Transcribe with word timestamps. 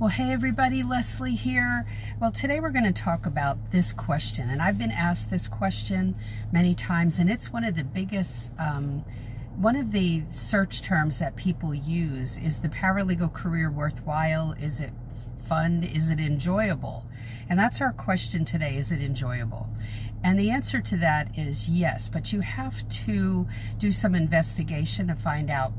Well, 0.00 0.10
hey 0.10 0.30
everybody, 0.30 0.84
Leslie 0.84 1.34
here. 1.34 1.84
Well, 2.20 2.30
today 2.30 2.60
we're 2.60 2.70
going 2.70 2.84
to 2.84 2.92
talk 2.92 3.26
about 3.26 3.72
this 3.72 3.92
question, 3.92 4.48
and 4.48 4.62
I've 4.62 4.78
been 4.78 4.92
asked 4.92 5.28
this 5.28 5.48
question 5.48 6.14
many 6.52 6.72
times, 6.76 7.18
and 7.18 7.28
it's 7.28 7.52
one 7.52 7.64
of 7.64 7.74
the 7.74 7.82
biggest, 7.82 8.52
um, 8.60 9.04
one 9.56 9.74
of 9.74 9.90
the 9.90 10.22
search 10.30 10.82
terms 10.82 11.18
that 11.18 11.34
people 11.34 11.74
use 11.74 12.38
is 12.38 12.60
the 12.60 12.68
paralegal 12.68 13.32
career 13.32 13.72
worthwhile? 13.72 14.52
Is 14.52 14.80
it 14.80 14.92
fun? 15.46 15.82
Is 15.82 16.10
it 16.10 16.20
enjoyable? 16.20 17.04
And 17.48 17.58
that's 17.58 17.80
our 17.80 17.92
question 17.92 18.44
today, 18.44 18.76
is 18.76 18.92
it 18.92 19.02
enjoyable? 19.02 19.68
And 20.22 20.38
the 20.38 20.50
answer 20.50 20.80
to 20.80 20.96
that 20.98 21.36
is 21.36 21.68
yes, 21.68 22.08
but 22.08 22.32
you 22.32 22.38
have 22.38 22.88
to 22.88 23.48
do 23.78 23.90
some 23.90 24.14
investigation 24.14 25.08
to 25.08 25.16
find 25.16 25.50
out 25.50 25.72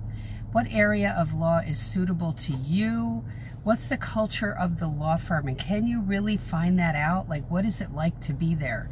what 0.51 0.67
area 0.71 1.15
of 1.17 1.33
law 1.33 1.59
is 1.59 1.77
suitable 1.77 2.33
to 2.33 2.53
you, 2.53 3.23
What's 3.63 3.89
the 3.89 3.97
culture 3.97 4.55
of 4.55 4.79
the 4.79 4.87
law 4.87 5.17
firm? 5.17 5.47
And 5.47 5.57
can 5.57 5.85
you 5.85 6.01
really 6.01 6.37
find 6.37 6.79
that 6.79 6.95
out? 6.95 7.27
Like, 7.27 7.49
what 7.51 7.65
is 7.65 7.81
it 7.81 7.93
like 7.93 8.19
to 8.21 8.33
be 8.33 8.55
there? 8.55 8.89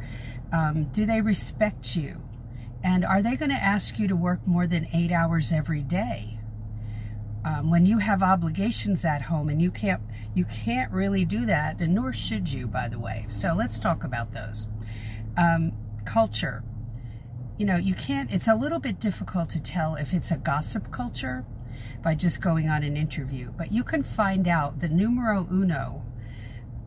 Um, 0.52 0.84
do 0.92 1.06
they 1.06 1.20
respect 1.20 1.96
you? 1.96 2.16
And 2.84 3.04
are 3.04 3.22
they 3.22 3.36
going 3.36 3.50
to 3.50 3.56
ask 3.56 3.98
you 3.98 4.08
to 4.08 4.16
work 4.16 4.46
more 4.46 4.66
than 4.66 4.86
eight 4.92 5.10
hours 5.10 5.52
every 5.52 5.82
day? 5.82 6.38
Um, 7.44 7.70
when 7.70 7.86
you 7.86 7.98
have 7.98 8.22
obligations 8.22 9.04
at 9.04 9.22
home 9.22 9.48
and 9.48 9.62
you 9.62 9.70
can't 9.70 10.02
you 10.34 10.44
can't 10.44 10.92
really 10.92 11.24
do 11.24 11.46
that 11.46 11.80
and 11.80 11.94
nor 11.94 12.12
should 12.12 12.50
you 12.50 12.66
by 12.66 12.88
the 12.88 12.98
way 12.98 13.26
so 13.28 13.54
let's 13.56 13.78
talk 13.78 14.02
about 14.02 14.32
those 14.32 14.66
um, 15.36 15.72
culture 16.04 16.64
you 17.56 17.64
know 17.64 17.76
you 17.76 17.94
can't 17.94 18.30
it's 18.32 18.48
a 18.48 18.54
little 18.56 18.80
bit 18.80 18.98
difficult 18.98 19.48
to 19.50 19.60
tell 19.60 19.94
if 19.94 20.12
it's 20.12 20.32
a 20.32 20.36
gossip 20.36 20.90
culture 20.90 21.46
by 22.02 22.14
just 22.14 22.40
going 22.40 22.68
on 22.68 22.82
an 22.82 22.96
interview. 22.96 23.50
But 23.56 23.72
you 23.72 23.84
can 23.84 24.02
find 24.02 24.48
out 24.48 24.80
the 24.80 24.88
numero 24.88 25.46
uno 25.50 26.04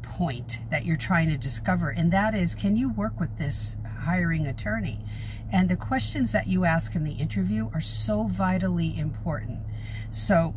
point 0.02 0.60
that 0.70 0.86
you're 0.86 0.98
trying 0.98 1.30
to 1.30 1.38
discover, 1.38 1.90
and 1.90 2.12
that 2.12 2.36
is 2.36 2.56
can 2.56 2.76
you 2.76 2.90
work 2.90 3.20
with 3.20 3.38
this 3.38 3.78
hiring 4.00 4.48
attorney? 4.48 5.00
And 5.52 5.68
the 5.68 5.76
questions 5.76 6.32
that 6.32 6.48
you 6.48 6.66
ask 6.66 6.96
in 6.96 7.04
the 7.04 7.14
interview 7.14 7.70
are 7.74 7.82
so 7.82 8.24
vitally 8.24 8.98
important. 8.98 9.60
So, 10.12 10.56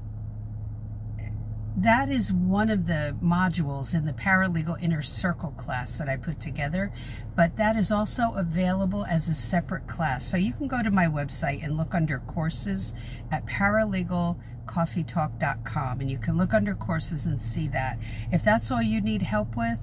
that 1.85 2.11
is 2.11 2.33
one 2.33 2.69
of 2.71 2.87
the 2.87 3.15
modules 3.23 3.95
in 3.95 4.07
the 4.07 4.13
Paralegal 4.13 4.83
Inner 4.83 5.03
Circle 5.03 5.53
class 5.53 5.97
that 5.99 6.09
I 6.09 6.17
put 6.17 6.41
together, 6.41 6.91
but 7.37 7.57
that 7.57 7.77
is 7.77 7.93
also 7.93 8.33
available 8.35 9.05
as 9.05 9.29
a 9.29 9.35
separate 9.35 9.87
class. 9.87 10.27
So 10.27 10.39
you 10.39 10.53
can 10.53 10.67
go 10.67 10.83
to 10.83 10.91
my 10.91 11.07
website 11.07 11.63
and 11.63 11.77
look 11.77 11.95
under 11.95 12.19
courses 12.21 12.95
at 13.31 13.45
paralegalcoffeetalk.com 13.47 16.01
and 16.01 16.11
you 16.11 16.19
can 16.19 16.39
look 16.39 16.55
under 16.55 16.75
courses 16.75 17.27
and 17.27 17.41
see 17.41 17.69
that. 17.69 17.99
If 18.33 18.43
that's 18.43 18.71
all 18.71 18.83
you 18.83 19.01
need 19.01 19.23
help 19.23 19.57
with, 19.57 19.79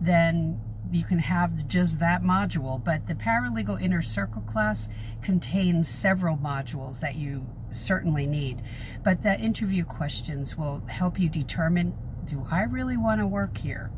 then 0.00 0.60
you 0.92 1.04
can 1.04 1.18
have 1.18 1.66
just 1.66 1.98
that 1.98 2.22
module, 2.22 2.82
but 2.82 3.06
the 3.06 3.14
Paralegal 3.14 3.80
Inner 3.80 4.02
Circle 4.02 4.42
class 4.42 4.88
contains 5.22 5.88
several 5.88 6.36
modules 6.36 7.00
that 7.00 7.16
you 7.16 7.46
certainly 7.70 8.26
need. 8.26 8.62
But 9.02 9.22
the 9.22 9.38
interview 9.38 9.84
questions 9.84 10.56
will 10.56 10.82
help 10.86 11.18
you 11.18 11.28
determine, 11.28 11.94
do 12.24 12.46
I 12.50 12.62
really 12.62 12.96
want 12.96 13.20
to 13.20 13.26
work 13.26 13.58
here? 13.58 13.90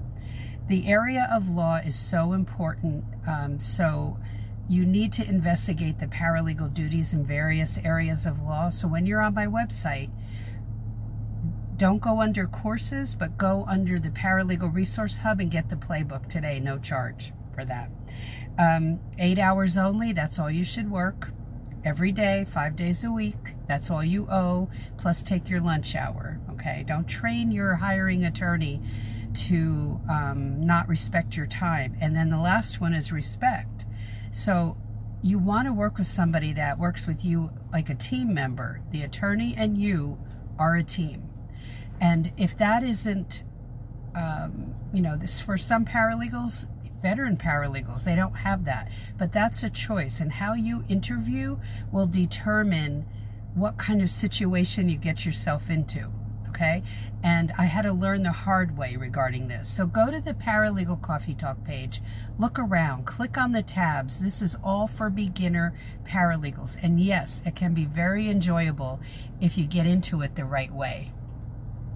The 0.69 0.89
area 0.89 1.29
of 1.33 1.49
law 1.49 1.77
is 1.77 1.95
so 1.95 2.33
important, 2.33 3.05
um, 3.27 3.61
so 3.61 4.19
you 4.69 4.85
need 4.85 5.13
to 5.13 5.29
investigate 5.29 6.01
the 6.01 6.07
paralegal 6.07 6.75
duties 6.75 7.15
in 7.15 7.25
various 7.25 7.79
areas 7.85 8.27
of 8.27 8.41
law. 8.41 8.69
So 8.69 8.89
when 8.89 9.07
you're 9.07 9.23
on 9.23 9.35
my 9.35 9.47
website, 9.47 10.11
don't 11.77 12.01
go 12.01 12.21
under 12.21 12.47
courses, 12.47 13.15
but 13.15 13.37
go 13.37 13.65
under 13.69 13.99
the 13.99 14.11
Paralegal 14.11 14.75
Resource 14.75 15.19
Hub 15.19 15.41
and 15.41 15.51
get 15.51 15.69
the 15.69 15.77
playbook 15.77 16.29
today. 16.29 16.59
No 16.59 16.79
charge 16.79 17.33
for 17.55 17.65
that. 17.65 17.91
Um, 18.59 19.01
eight 19.19 19.39
hours 19.39 19.77
only, 19.77 20.13
that's 20.13 20.39
all 20.39 20.51
you 20.51 20.65
should 20.65 20.91
work 20.91 21.31
every 21.85 22.11
day, 22.13 22.47
five 22.51 22.75
days 22.75 23.05
a 23.05 23.13
week. 23.13 23.55
That's 23.69 23.91
all 23.91 24.03
you 24.03 24.27
owe, 24.31 24.71
plus 24.97 25.23
take 25.23 25.49
your 25.49 25.61
lunch 25.61 25.95
hour, 25.95 26.41
okay? 26.51 26.85
Don't 26.87 27.07
train 27.07 27.51
your 27.51 27.75
hiring 27.75 28.25
attorney 28.25 28.81
to 29.35 30.01
um, 30.11 30.65
not 30.65 30.89
respect 30.89 31.37
your 31.37 31.47
time. 31.47 31.97
And 32.01 32.17
then 32.17 32.31
the 32.31 32.39
last 32.39 32.81
one 32.81 32.95
is 32.95 33.13
respect. 33.13 33.85
So 34.33 34.79
you 35.23 35.39
want 35.39 35.67
to 35.67 35.73
work 35.73 35.99
with 35.99 36.07
somebody 36.07 36.53
that 36.55 36.79
works 36.79 37.07
with 37.07 37.25
you 37.25 37.51
like 37.73 37.91
a 37.91 37.95
team 37.95 38.33
member. 38.33 38.81
The 38.91 39.03
attorney 39.03 39.55
and 39.57 39.77
you 39.77 40.19
are 40.59 40.77
a 40.77 40.83
team. 40.83 41.36
And 42.01 42.33
if 42.37 42.57
that 42.59 42.85
isn't, 42.85 43.43
um, 44.15 44.75
you 44.93 45.03
know, 45.03 45.17
this 45.17 45.41
for 45.41 45.59
some 45.59 45.85
paralegals, 45.85 46.67
veteran 47.03 47.37
paralegals, 47.37 48.05
they 48.05 48.15
don't 48.15 48.35
have 48.35 48.65
that. 48.65 48.91
But 49.19 49.33
that's 49.33 49.63
a 49.63 49.71
choice. 49.71 50.21
And 50.21 50.33
how 50.33 50.55
you 50.55 50.85
interview 50.89 51.59
will 51.93 52.07
determine 52.07 53.07
what 53.55 53.79
kind 53.79 54.03
of 54.03 54.11
situation 54.11 54.89
you 54.89 54.99
get 54.99 55.25
yourself 55.25 55.71
into. 55.71 56.11
Okay. 56.49 56.83
And 57.23 57.53
I 57.59 57.65
had 57.65 57.83
to 57.83 57.93
learn 57.93 58.23
the 58.23 58.33
hard 58.33 58.79
way 58.79 58.97
regarding 58.97 59.49
this. 59.49 59.69
So 59.69 59.87
go 59.87 60.11
to 60.11 60.21
the 60.21 60.33
Paralegal 60.33 61.03
Coffee 61.03 61.35
Talk 61.35 61.63
page, 61.65 62.01
look 62.39 62.59
around, 62.59 63.05
click 63.05 63.37
on 63.37 63.53
the 63.53 63.63
tabs. 63.63 64.21
This 64.21 64.41
is 64.41 64.57
all 64.65 64.87
for 64.87 65.11
beginner 65.11 65.75
paralegals. 66.05 66.83
And 66.83 66.99
yes, 66.99 67.43
it 67.45 67.57
can 67.57 67.75
be 67.75 67.85
very 67.85 68.31
enjoyable 68.31 69.01
if 69.41 69.59
you 69.59 69.67
get 69.67 69.87
into 69.87 70.23
it 70.23 70.35
the 70.35 70.47
right 70.47 70.73
way. 70.73 71.13